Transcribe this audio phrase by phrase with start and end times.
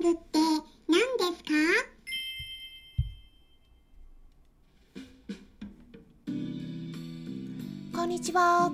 [0.00, 0.38] ングって
[0.88, 1.50] 何ですか
[7.94, 8.72] こんにちは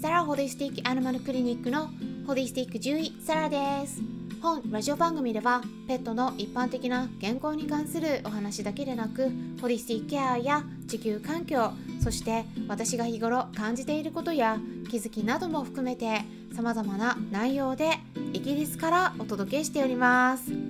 [0.00, 1.88] サラホリスティックアニマルクリニックの
[2.28, 4.00] ホリスティック獣医サラです。
[4.40, 14.58] 本ラジオ番組ではペットの一般的な健康に関するお話だけでなくホリスティックケアや地球環境そして私が日頃感じていることや
[14.88, 16.20] 気づきなども含めて
[16.54, 17.90] 様々な内容で
[18.32, 20.67] イギリスからお届けしております。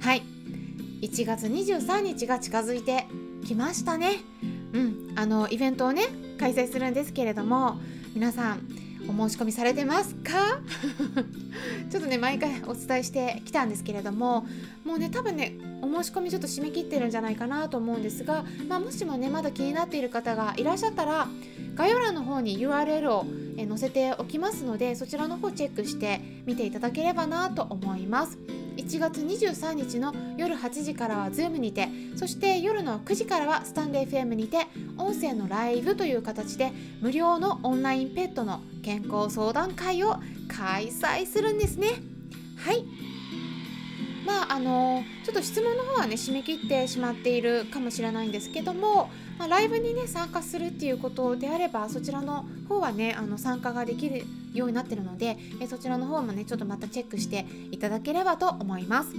[0.00, 0.22] はい。
[1.02, 3.06] 1月23日が近づいて
[3.46, 4.16] きましたね。
[4.72, 5.12] うん。
[5.16, 6.02] あのイベントをね
[6.38, 7.78] 開催するんですけれども
[8.14, 8.60] 皆さん
[9.08, 10.60] お申し込みされてますか？
[11.90, 14.46] ちょっとね毎回お伝えしてきたんですけれども
[14.84, 21.28] もうね多分ねお申し込みちょっと締め切ってるんじゃないかなと思うんですが、まあ、もしもねまだ気になっている方がいらっしゃったら
[21.74, 28.38] 概要欄の方に URL を載せておきますのでそちらの方チェックして見ていただければなと思います。
[28.86, 41.88] 1月23日の夜8時からは Zoom にてそして夜の9時からはスタンデー FM にて音声のライブという形で無料のオンラインペットの健康相談会を開催するんですね。
[42.58, 42.84] はい。
[44.24, 54.24] まああのちょっと質問の方はね締め切ってしまっているかもしれないんですけども、まあ、ライブにね参加するっていうことであればそちらの方はねあの参加ができる
[54.58, 59.10] ようになってるのでえそちらの方もねちょっとまたチェックしていただければと思います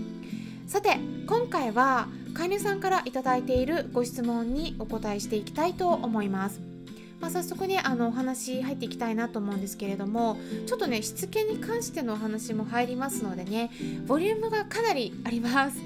[0.68, 6.62] さて今回は飼い主さんから頂いているご質問にお答えしていきたいと思います
[7.20, 13.72] まあ、早速ねあのお話入っていきたいなと思うんですけれどもちょっとねしつけに関してのお話も入りますのでね
[14.06, 15.78] ボリュームがかなりあります。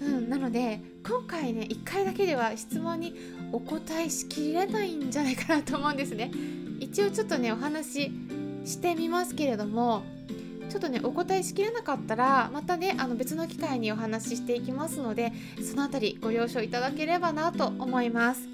[0.00, 3.14] うん、なので今回ね1回だけでは質問に
[3.52, 6.30] お答えしきれないんじゃないかなと思うんですね。
[6.80, 8.10] 一応ちょっとねお話
[8.64, 10.02] してみますけれども
[10.68, 15.32] ちょっとねお答えしきれなかったらまたねあの別の機会にお話ししていきますので
[15.68, 18.48] その辺りご了承いただければなと思います。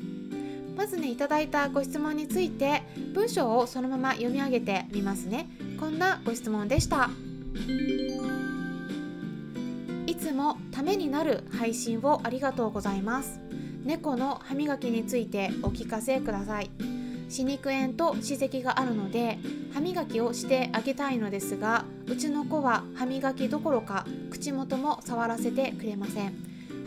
[0.77, 2.83] まずねいただいたご質問について
[3.15, 5.49] 文章をそのまま読み上げてみますね。
[5.81, 7.11] こんなご質問でした。
[10.07, 13.41] いつもためになる配信をありがとうございます。
[13.85, 16.96] 猫の歯磨きについてお聞かせください。
[17.29, 19.39] 歯肉炎と歯石があるので
[19.75, 26.35] 歯磨きをしてあげたいのですがうちの子は歯磨きどころか口元も触らせてくれません。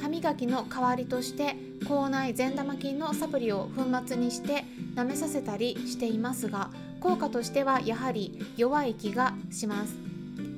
[0.02, 4.64] 歯磨きの代わりとして口内善玉菌のサプリを粉末にして
[4.96, 6.70] 舐めさせたりしていますが
[7.02, 9.96] 効果としてはやはり弱い気がします。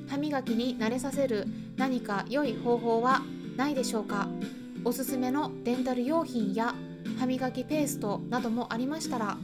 [0.08, 3.22] 歯磨きに慣れさせる何か良い方法は
[3.56, 4.28] ないでしょうか？
[4.84, 6.74] おすすめのデンタル用品や
[7.18, 9.36] 歯磨きペーストなどもありましたら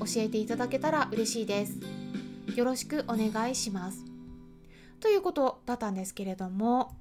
[0.00, 1.78] 教えていただけたら嬉しいです。
[2.54, 4.04] よろしくお願いします。
[5.00, 6.96] ということだったんですけれども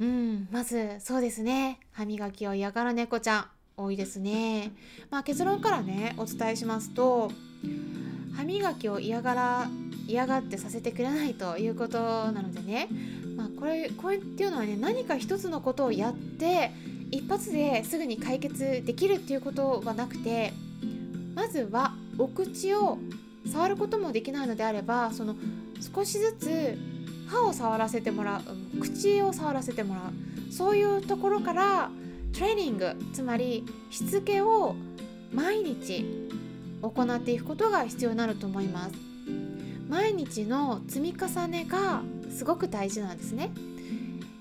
[0.00, 1.80] うん、まずそうですね。
[1.92, 3.46] 歯磨きを嫌がる猫ちゃん
[3.76, 4.72] 多いですね。
[5.10, 7.30] まあ、結論からねお伝えしますと
[8.36, 9.68] 歯磨きを嫌がら
[10.06, 12.88] 嫌がってさせてくれないということなのでね、
[13.36, 16.70] まあ、これこれっていうのはね何か一つのことをやって
[17.10, 20.52] 一発ですぐに解決できるっていうことはなくて
[21.38, 22.98] まずはお口を
[23.46, 25.36] 触ることもできないのであればその
[25.94, 26.76] 少しずつ
[27.28, 28.42] 歯を触らせてもら
[28.74, 30.52] う口を触らせてもらう。
[30.52, 31.90] そういうところから
[32.32, 34.74] トレーニングつまりしつけを
[35.32, 36.04] 毎日
[36.82, 38.94] 行っていくことが必要になると思います。
[39.88, 43.52] 毎日の積み重ねがすごく大事なんですね。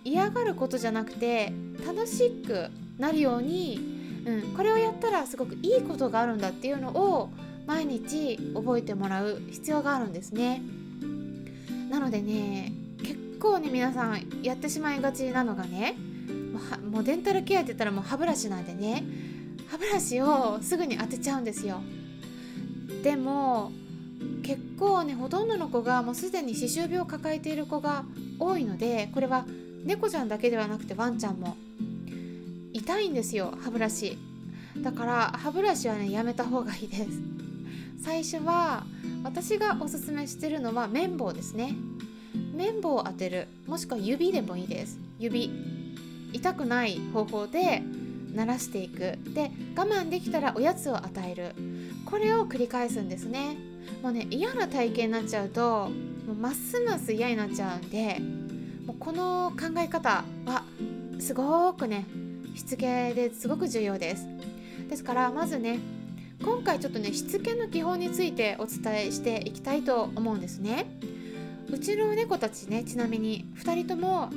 [0.04, 1.54] 嫌がることじゃなくて
[1.86, 3.97] 楽しくなるように、
[4.28, 7.30] うん、これをやったらすごくいいことがあるんだっていうのを
[7.66, 10.62] 毎日覚えてもらう必要があるんですね。
[11.90, 15.96] なのでね結構ね皆さんやってしまいがちなのがね
[16.92, 19.04] もうデンタルケアって言ったらもう歯ブラシなんでね
[19.68, 21.82] 歯ブラシをすぐに当てちゃうんですよ。
[23.04, 23.72] でも
[24.44, 28.04] 結構ねほとんどの子がもうすでに歯周病を抱えている子が
[28.40, 29.46] 多いのでこれは
[29.86, 31.56] 猫ちゃんだけではなくてワンちゃんも
[32.74, 34.18] 痛いんですよ歯ブラシ。
[34.84, 37.10] だから歯ブラシはねやめた方がいいです。
[38.04, 38.86] 最初は
[39.24, 41.76] 私がおすすめしてるのは綿棒ですね。
[42.56, 43.48] 綿棒を当てる。
[43.68, 45.00] もしくは指でもいいです。
[45.20, 45.52] 指。
[46.34, 47.82] 痛くない方法で
[48.34, 49.18] 鳴らしていく。
[49.34, 51.56] で我慢できたらおやつを与える。
[52.06, 53.58] これを繰り返すんですね。
[54.02, 55.90] もうね嫌な体験になっちゃうと
[56.28, 58.20] もうますます嫌になっちゃうんで
[58.86, 60.64] もうこの考え方は
[61.20, 62.06] すごくね
[62.56, 64.26] しつけですごく重要です。
[64.90, 65.80] ですからまずね
[66.44, 70.86] 今回ちょっとねしつけの基本についてお伝えしていきたいと思うんですね。
[71.70, 74.30] うちの猫たちねちなみに2人とも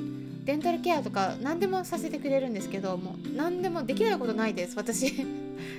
[0.43, 4.75] デンタルケアとか何でもさせてくれるんですけども何でもできないことないです。
[4.75, 5.23] 私 シ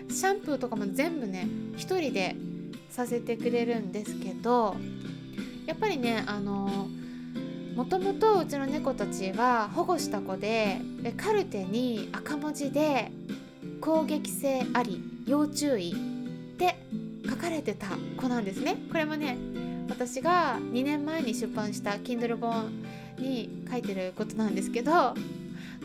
[0.08, 2.36] ャンプーとかも全部ね一人で
[2.88, 4.76] させてくれるんですけど
[5.66, 6.88] やっぱりねあの
[7.74, 10.80] もともとうちの猫たちは保護した子で
[11.16, 13.10] カルテに赤文字で
[13.82, 15.90] 「攻撃性あり要注意」
[16.55, 16.76] って
[17.29, 19.37] 書かれてた子なんですねこれもね
[19.88, 22.70] 私が2年前に出版した Kindle 本
[23.19, 25.14] に書いてることなんですけど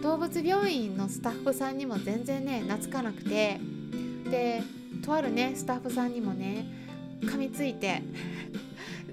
[0.02, 3.60] 動物病院のスタッフさんにも全然ね懐かなくて
[4.30, 4.62] で
[5.04, 6.66] とあるねスタッフさんにもね
[7.24, 8.04] 噛みついて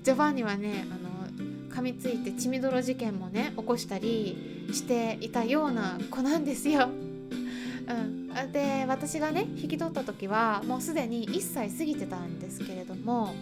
[0.02, 6.88] ジョバンニはねあの噛みついて血みどろ事件もね起こしたりしていたような子なんですよ。
[7.86, 13.34] うん、で私がね引き取った時はもうすでに1歳過ぎてたんですけれども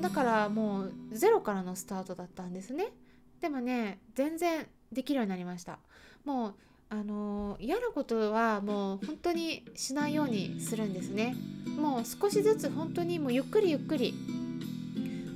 [0.00, 2.92] だからもうゼロからのスタートだったんですね。
[3.40, 5.78] でもね全然できるようになりました。
[6.24, 6.54] もう
[6.88, 11.36] あの嫌なことはもう本当にしないようにするんですね。
[11.78, 14.14] もう少しずつ本当にもうゆっくりゆっくり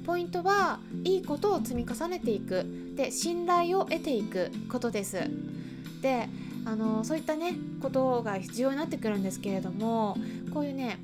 [0.04, 2.64] ポイントはいいことを積み重ねていく。
[2.94, 5.18] で信頼を得ていくことです。
[6.00, 6.28] で
[6.64, 10.16] あのそういったねことが必要になってくるんですけれども
[10.52, 10.98] こういうね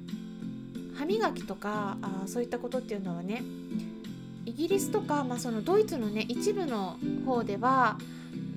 [0.96, 3.42] 歯磨きとかあそういったことっていうのはね
[4.46, 6.96] イギリスとか、まあ、そのドイツのね一部の
[7.26, 7.98] 方では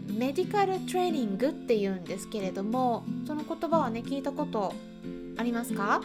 [0.07, 4.73] メディカルトレーニングっていうんですけれどもその言葉はね聞いたこと
[5.37, 6.01] ありますか？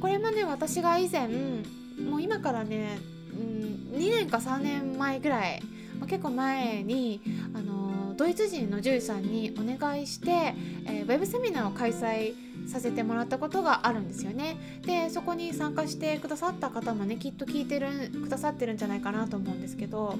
[0.00, 2.98] これもね私が以前もう今からね、
[3.32, 5.62] うん、2年か3年前ぐらい、
[5.98, 7.20] まあ、結構前に
[7.54, 7.81] あの
[8.14, 10.54] ドイツ人の獣医さんにお願いして、
[10.86, 12.34] えー、ウェブセミナーを開催
[12.68, 14.56] させてもらったことがあるんですよね。
[14.82, 20.16] でそこに参加してくださった方もねきっと聞いてるくださってるんじゃないかなと思うんですけど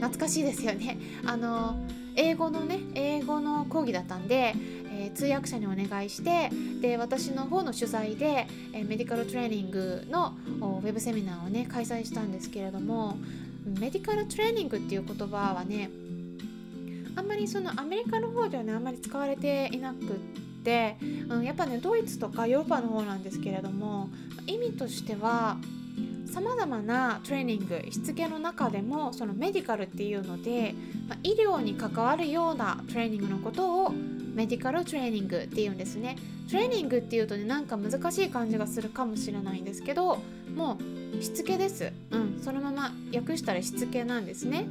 [0.00, 0.98] 懐かしいですよね。
[1.24, 1.76] あの
[2.16, 4.54] 英語のね英語の講義だったんで、
[4.90, 6.50] えー、通訳者にお願いして
[6.80, 13.18] で私の方の取材で、えー、メディカルトレーニングのウェブセミナーをね開催したんですけれども
[13.78, 15.90] メディカルトレーニングっていう言葉はね
[17.16, 20.06] あんまりそのアメリカの方ではねあんまり使われていなくっ
[20.62, 20.96] て、
[21.28, 24.08] うん、やっぱねドイツとかヨーロッパの方なんですけれども
[24.46, 25.56] 意味としては
[26.32, 30.74] さまざまなトレーニングしつけの中でもそのメディカルっていうので、
[31.08, 33.94] まあ、医療に関わるようなトレーニングのことを
[34.34, 36.16] メディカルトレーニングっていうんですね。
[36.50, 40.18] トレーニングっていうとねなんか難しい感じがするかもしれないんですけど
[40.54, 40.78] も
[41.18, 41.90] うしつけです。
[42.10, 44.66] うんそのまま訳したらしつけなんですね。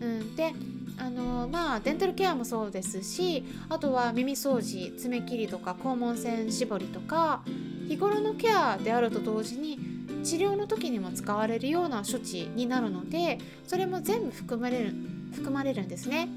[0.00, 0.52] うんで
[0.98, 7.42] あのまあデンタルケアもそうですしあとは耳掃除爪切りとか肛門腺絞りとか
[7.88, 9.78] 日頃のケアであると同時に
[10.24, 14.94] 治療の時にも使われるような処置になるのでそれも全部含まれる
[15.32, 16.28] 含まれるんですね。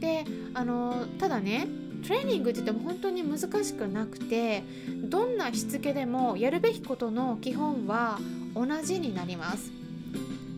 [0.00, 1.66] であのただね
[2.06, 4.62] トレーニングって言っても本当に難しくなくて
[5.04, 8.18] どんなしつけでもやるべきことの基本は
[8.54, 9.72] 同じになります。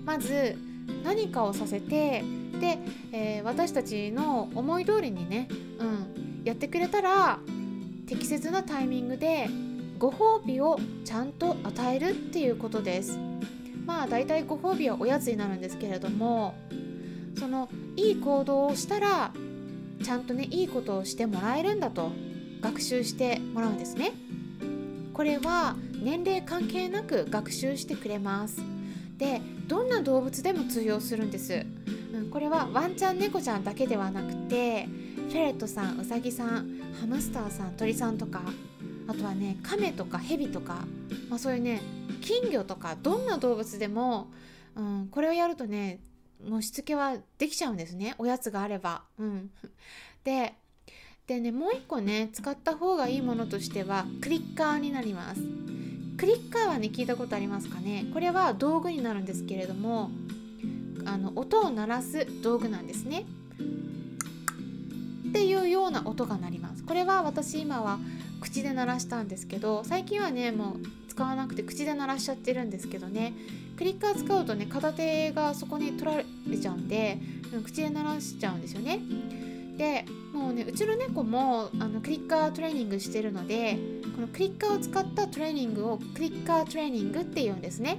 [0.05, 0.57] まず
[1.05, 2.25] 何かをさせて、
[3.13, 7.39] えー、私たちの思い通りにね、うん、やってくれたら
[8.07, 9.49] 適切なタイミングで
[9.99, 13.19] ご褒美をちゃんと与えるっていうことです。
[13.87, 16.55] まあ大体ご褒美はおやつになるんですけれども
[17.39, 19.33] そのいい行動をしたら
[20.03, 22.13] ちゃんとねいいことをしてもらえるんだと
[22.61, 24.13] 学習してもらうんですね。
[25.15, 28.63] これは年齢関係なく学習してくれます。
[29.17, 31.67] でどんな動物でも通用するんです、
[32.13, 34.87] うん、これはワンちゃん猫ちゃんだけではなくて
[35.29, 38.43] フェレットさんウサギさんハムスターさん鳥さんとか
[39.07, 40.87] あとはね亀とかヘビとか、
[41.29, 41.81] まあ、そういうね
[42.21, 44.29] 金魚とかどんな動物でも、
[44.75, 46.01] うん、これをやるとね
[46.49, 49.03] もうしつけはできちゃうんですねおやつがあれば。
[49.19, 49.51] うん、
[50.25, 50.55] で
[51.27, 55.43] でねもう一個ね使った方がいいものとしてはクリッカーになります。
[56.17, 58.07] クリッカーはね聞いたことありますかね？
[58.13, 60.11] これは道具になるんですけれども
[61.09, 63.25] あの音を鳴らす道具なんですね。
[65.29, 66.85] っていうような音が鳴ります。
[66.85, 67.99] これは私今は
[68.41, 73.35] 口で鳴らしたんですけど最近はねもう使わなくて口で鳴らしちゃってるんですけどね
[73.77, 77.19] クリッカー使うとね片手がそこに取られちゃうんで
[77.65, 79.01] 口で鳴らしちゃうんですよね
[79.77, 83.79] でもうねうちの猫もあのクリッカートレーニングしてるので
[84.15, 87.97] このクリッカーを使ったトレーニングをクリッカートレーニングっていうんですね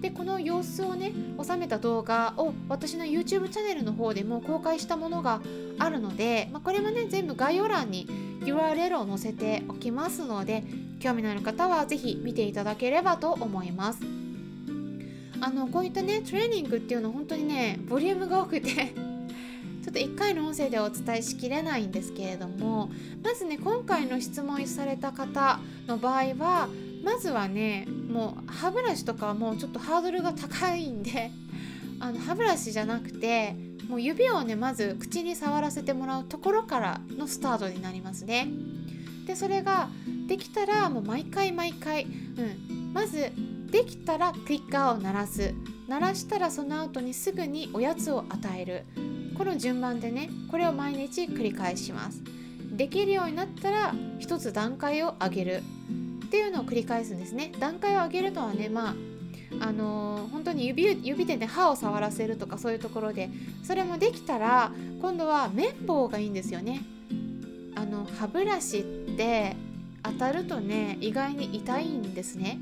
[0.00, 5.40] でこの様子をね収めた動画を私の YouTube チャンネルの方でも公開したものが
[5.78, 8.06] あるので、まあ、これもね全部概要欄に
[8.40, 10.64] URL を載せておきますので
[11.00, 14.00] 興味のある方は是非見ていただければと思います。
[15.42, 18.68] あのこういったねトレーニングっていうのは本当にねボリュームが多くて
[19.82, 22.90] ちょっと1回の音声ではお伝えしきれないんですけれども
[23.22, 26.68] まずね今回の質問された方の場合は
[27.02, 31.30] まずはねもう歯ブラシとかはもうちょっとハードルが高いんで
[32.00, 33.54] あの歯ブラシじゃなくて
[33.88, 38.48] もう指をねまず口に触らせてもらうところからのスタートになりますね。
[39.26, 39.88] でそれが
[40.26, 43.32] できたらもう毎回毎回、うん、まず
[43.70, 45.54] できたらクリッカーを鳴らす。
[45.88, 48.84] 鳴らしたらその後にすぐにおやつを与える。
[49.36, 52.22] この順番でねこれを毎日繰り返します。
[52.72, 55.62] できるようになったら一つ段階を上げる。
[56.30, 57.50] っていうのを繰り返すんですね。
[57.58, 58.94] 段階を上げるのはねまあ
[59.58, 63.30] あのー、本当に指指でね歯を触らせるとかそういうところで
[63.64, 64.70] それもできたら
[65.00, 66.82] 今度は綿棒がいいんですよね。
[67.74, 68.82] あの歯ブラシっ
[69.16, 69.56] て
[70.04, 72.60] 当たるとね意外に痛いんですね。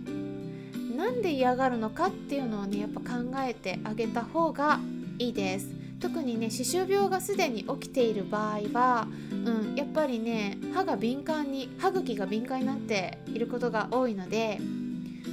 [0.97, 4.81] なんで嫌がるのかっていうのをねやっぱ考えてあげた方が
[5.19, 14.59] いいです特にね歯周病がすでに起きている場合は、うん、やっぱりね歯が敏感に歯茎が敏感になっていることが多いので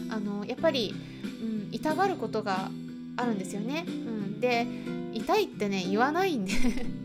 [0.10, 0.94] あのやっぱり、
[1.42, 2.70] うん、痛がることが
[3.18, 3.86] あるんですよね。
[3.88, 4.68] うん、で
[5.14, 6.54] 痛いってね言わないんで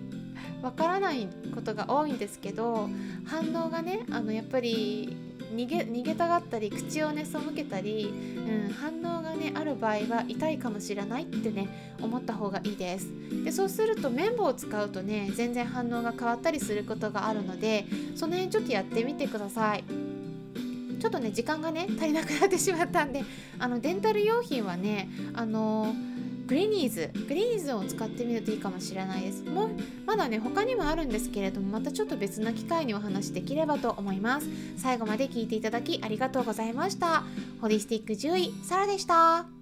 [0.63, 2.89] わからないことが多いんですけど
[3.25, 5.17] 反応がねあのやっぱり
[5.55, 13.09] 逃げ逃げたがったり口をね背けたり、うん、反応がねある場合は痛いかもしれないってね思った方がいいです。
[13.45, 19.85] でそうすると綿棒を使うとね全然反応が変わったりすることがあるのでその辺ちょっとやってみてください。
[21.01, 23.25] ちょっとね時間がね足りなくなってしまったんで
[23.59, 26.10] あのデンタル用品はねあのー
[26.51, 29.45] グリニーズグリニーズを使ってみるといいかもしれないです。
[29.45, 29.71] も
[30.05, 34.49] まだね他にもあるんですけれどもまたちょっと別な機会にお話できればと思います。
[34.77, 37.23] 最後まで聞いていただきありがとうございました。
[37.61, 39.60] ホリスティック獣医サラでした。